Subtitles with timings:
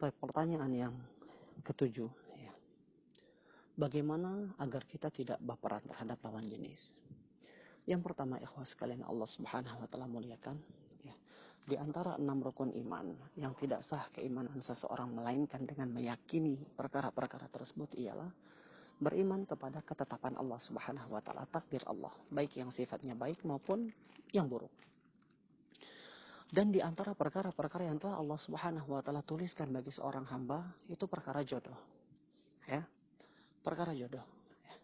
[0.00, 0.94] Tapi pertanyaan yang
[1.60, 2.08] ketujuh,
[2.40, 2.52] ya.
[3.76, 6.96] bagaimana agar kita tidak baperan terhadap lawan jenis?
[7.84, 10.56] Yang pertama, ikhwas sekalian Allah Subhanahu wa taala muliakan,
[11.04, 11.12] ya.
[11.68, 17.92] Di antara enam rukun iman yang tidak sah keimanan seseorang melainkan dengan meyakini perkara-perkara tersebut
[18.00, 18.32] ialah
[19.04, 23.92] beriman kepada ketetapan Allah Subhanahu wa taala, takdir Allah, baik yang sifatnya baik maupun
[24.32, 24.72] yang buruk.
[26.50, 31.06] Dan di antara perkara-perkara yang telah Allah Subhanahu wa taala tuliskan bagi seorang hamba itu
[31.06, 31.78] perkara jodoh.
[32.66, 32.82] Ya.
[33.62, 34.26] Perkara jodoh.
[34.66, 34.74] Ya.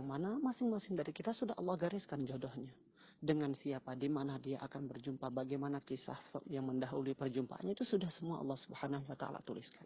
[0.00, 2.72] Yang mana masing-masing dari kita sudah Allah gariskan jodohnya.
[3.20, 6.16] Dengan siapa, di mana dia akan berjumpa, bagaimana kisah
[6.48, 9.84] yang mendahului perjumpaannya itu sudah semua Allah Subhanahu wa taala tuliskan.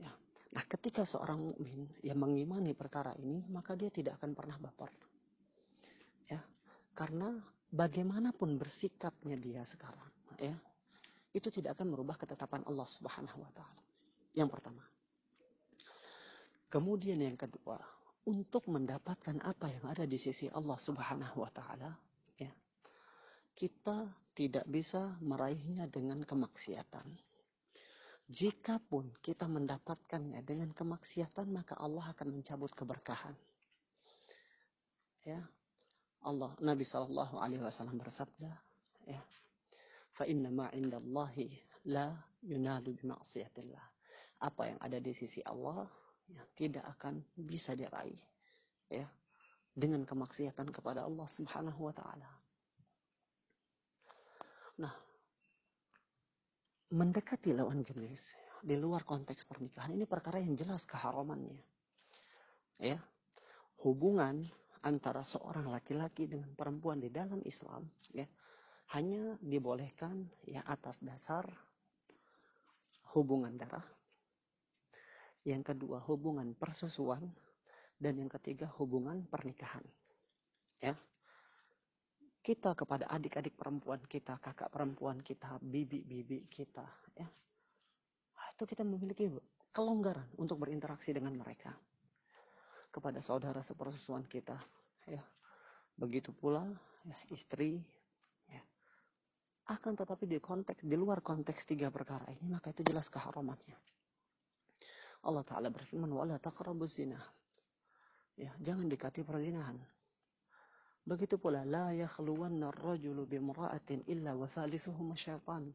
[0.00, 0.08] Ya.
[0.56, 4.88] Nah, ketika seorang mukmin yang mengimani perkara ini, maka dia tidak akan pernah baper.
[6.32, 6.40] Ya.
[6.96, 7.36] Karena
[7.70, 10.54] bagaimanapun bersikapnya dia sekarang, ya,
[11.30, 13.82] itu tidak akan merubah ketetapan Allah Subhanahu wa taala.
[14.34, 14.82] Yang pertama.
[16.70, 17.78] Kemudian yang kedua,
[18.26, 21.90] untuk mendapatkan apa yang ada di sisi Allah Subhanahu wa taala,
[22.38, 22.50] ya.
[23.54, 27.06] Kita tidak bisa meraihnya dengan kemaksiatan.
[28.30, 33.34] Jikapun kita mendapatkannya dengan kemaksiatan, maka Allah akan mencabut keberkahan.
[35.26, 35.42] Ya,
[36.20, 38.52] Allah Nabi Shallallahu Alaihi Wasallam bersabda,
[39.08, 39.20] ya,
[40.12, 41.48] fa inna ma indallahi
[41.88, 42.12] la
[42.44, 43.84] yunadu bima'siyatillah.
[44.40, 45.88] Apa yang ada di sisi Allah
[46.28, 48.16] ya, tidak akan bisa diraih
[48.88, 49.04] ya
[49.72, 52.30] dengan kemaksiatan kepada Allah Subhanahu wa taala.
[54.80, 54.94] Nah,
[56.92, 58.20] mendekati lawan jenis
[58.60, 61.60] di luar konteks pernikahan ini perkara yang jelas keharamannya.
[62.80, 63.00] Ya.
[63.80, 64.44] Hubungan
[64.80, 67.84] antara seorang laki-laki dengan perempuan di dalam Islam
[68.16, 68.24] ya
[68.96, 71.46] hanya dibolehkan ya atas dasar
[73.14, 73.84] hubungan darah.
[75.46, 77.24] Yang kedua hubungan persusuan
[77.96, 79.84] dan yang ketiga hubungan pernikahan
[80.80, 80.96] ya.
[82.40, 86.88] Kita kepada adik-adik perempuan kita kakak perempuan kita bibi-bibi kita
[87.20, 87.28] ya.
[88.56, 89.28] Itu kita memiliki
[89.70, 91.72] kelonggaran untuk berinteraksi dengan mereka
[92.90, 94.58] kepada saudara sepersusuan kita.
[95.06, 95.22] Ya
[95.96, 96.64] begitu pula
[97.04, 97.80] ya, istri
[98.48, 98.62] ya.
[99.72, 103.76] akan tetapi di konteks di luar konteks tiga perkara ini maka itu jelas keharamannya
[105.20, 107.20] Allah taala berfirman wala taqrabu zina.
[108.40, 109.76] Ya jangan dekati perzinahan.
[111.04, 115.68] Begitu pula la yakhluwanna ar-rajulu bimra'atin illa wa thalithuhum syaitan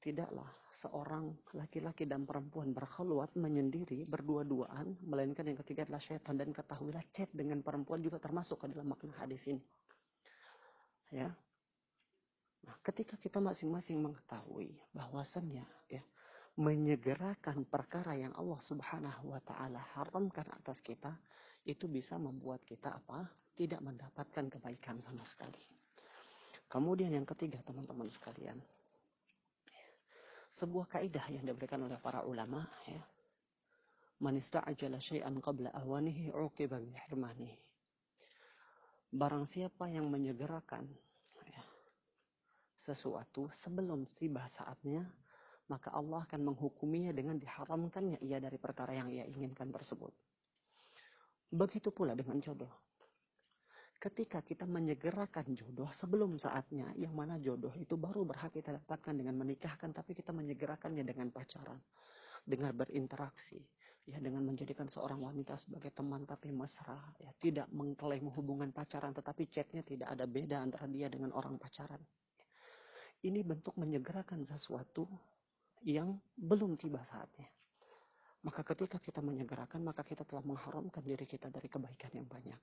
[0.00, 0.46] tidaklah
[0.82, 6.36] seorang laki-laki dan perempuan berkhulwat menyendiri berdua-duaan melainkan yang ketiga adalah syaitan.
[6.36, 9.62] Dan ketahuilah chat dengan perempuan juga termasuk ke dalam makna hadis ini.
[11.10, 11.32] Ya.
[12.66, 16.02] Nah ketika kita masing-masing mengetahui bahwasannya ya
[16.56, 21.14] menyegerakan perkara yang Allah Subhanahu wa taala haramkan atas kita
[21.66, 23.28] itu bisa membuat kita apa?
[23.56, 25.62] Tidak mendapatkan kebaikan sama sekali.
[26.66, 28.58] Kemudian yang ketiga teman-teman sekalian
[30.56, 33.00] sebuah kaidah yang diberikan oleh para ulama ya.
[34.24, 37.60] Man ista'jala syai'an qabla awanihi uqiba bihirmanihi.
[39.12, 40.88] Barang siapa yang menyegerakan
[41.44, 41.62] ya,
[42.80, 45.04] sesuatu sebelum tiba saatnya,
[45.68, 50.12] maka Allah akan menghukuminya dengan diharamkannya ia dari perkara yang ia inginkan tersebut.
[51.52, 52.72] Begitu pula dengan jodoh
[54.06, 59.34] ketika kita menyegerakan jodoh sebelum saatnya, yang mana jodoh itu baru berhak kita dapatkan dengan
[59.34, 61.74] menikahkan, tapi kita menyegerakannya dengan pacaran,
[62.46, 63.58] dengan berinteraksi,
[64.06, 69.50] ya dengan menjadikan seorang wanita sebagai teman tapi mesra, ya tidak mengklaim hubungan pacaran, tetapi
[69.50, 71.98] chatnya tidak ada beda antara dia dengan orang pacaran.
[73.26, 75.10] Ini bentuk menyegerakan sesuatu
[75.82, 77.50] yang belum tiba saatnya.
[78.46, 82.60] Maka ketika kita menyegerakan, maka kita telah mengharamkan diri kita dari kebaikan yang banyak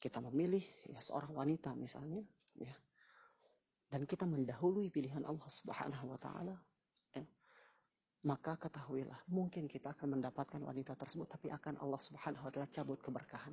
[0.00, 2.24] kita memilih ya seorang wanita misalnya
[2.56, 2.72] ya
[3.90, 6.56] dan kita mendahului pilihan Allah Subhanahu wa taala
[7.12, 7.26] ya,
[8.24, 13.02] maka ketahuilah mungkin kita akan mendapatkan wanita tersebut tapi akan Allah Subhanahu wa taala cabut
[13.02, 13.52] keberkahan.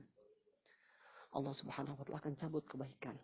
[1.33, 3.17] Allah Subhanahu wa taala akan cabut kebaikan.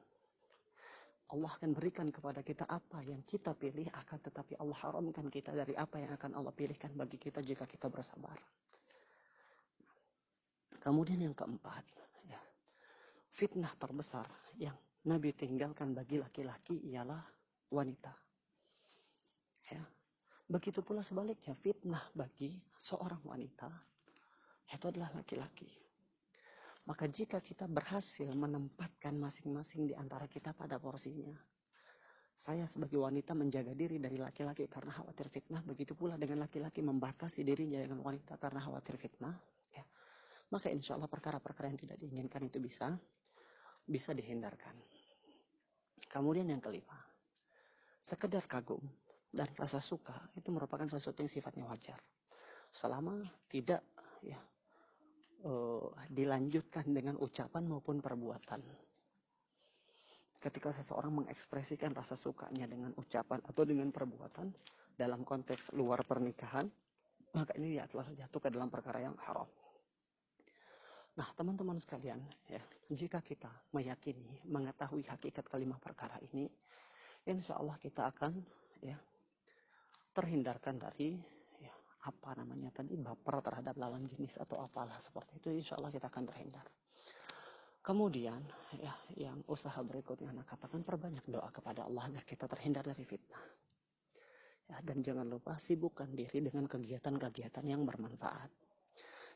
[1.34, 5.74] Allah akan berikan kepada kita apa yang kita pilih akan tetapi Allah haramkan kita dari
[5.74, 8.38] apa yang akan Allah pilihkan bagi kita jika kita bersabar.
[10.84, 11.86] Kemudian yang keempat,
[13.38, 17.22] fitnah terbesar yang Nabi tinggalkan bagi laki-laki ialah
[17.74, 18.14] wanita.
[19.68, 19.84] Ya.
[20.48, 23.94] Begitu pula sebaliknya fitnah bagi seorang wanita
[24.74, 25.70] itu adalah laki-laki.
[26.84, 31.32] Maka jika kita berhasil menempatkan masing-masing di antara kita pada porsinya,
[32.34, 35.62] Saya sebagai wanita menjaga diri dari laki-laki karena khawatir fitnah.
[35.64, 39.38] Begitu pula dengan laki-laki membatasi dirinya dengan wanita karena khawatir fitnah.
[39.70, 39.86] Ya.
[40.50, 42.98] Maka insya Allah perkara-perkara yang tidak diinginkan itu bisa
[43.88, 44.76] bisa dihindarkan.
[46.08, 46.98] Kemudian yang kelima,
[48.04, 48.82] sekedar kagum
[49.34, 51.98] dan rasa suka itu merupakan sesuatu yang sifatnya wajar.
[52.74, 53.82] Selama tidak
[54.22, 54.38] ya
[55.46, 58.62] uh, dilanjutkan dengan ucapan maupun perbuatan
[60.44, 64.52] ketika seseorang mengekspresikan rasa sukanya dengan ucapan atau dengan perbuatan
[65.00, 66.68] dalam konteks luar pernikahan,
[67.32, 69.48] maka ini ya telah jatuh ke dalam perkara yang haram.
[71.14, 72.18] Nah, teman-teman sekalian,
[72.50, 72.58] ya,
[72.90, 76.50] jika kita meyakini, mengetahui hakikat kelima perkara ini,
[77.30, 78.34] insya Allah kita akan
[78.82, 78.98] ya
[80.18, 81.14] terhindarkan dari
[81.62, 81.74] ya,
[82.10, 86.26] apa namanya tadi baper terhadap lawan jenis atau apalah seperti itu, insya Allah kita akan
[86.34, 86.66] terhindar.
[87.84, 88.42] Kemudian,
[88.82, 93.44] ya, yang usaha berikutnya anak katakan perbanyak doa kepada Allah agar kita terhindar dari fitnah.
[94.72, 98.73] Ya, dan jangan lupa sibukkan diri dengan kegiatan-kegiatan yang bermanfaat.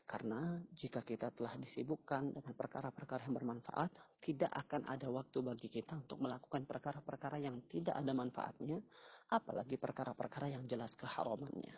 [0.08, 3.92] Karena jika kita telah disibukkan dengan perkara-perkara yang bermanfaat,
[4.24, 8.80] tidak akan ada waktu bagi kita untuk melakukan perkara-perkara yang tidak ada manfaatnya,
[9.28, 11.76] apalagi perkara-perkara yang jelas keharamannya.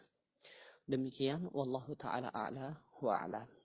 [0.86, 2.70] Demikian, wallahu taala a'la
[3.02, 3.59] wa a'lam.